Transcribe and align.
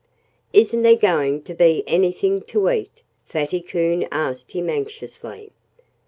"Isn't 0.51 0.81
there 0.81 0.95
going 0.95 1.43
to 1.43 1.53
be 1.53 1.83
anything 1.85 2.41
to 2.45 2.71
eat?" 2.71 3.03
Fatty 3.23 3.61
Coon 3.61 4.07
asked 4.11 4.53
him 4.53 4.67
anxiously. 4.67 5.51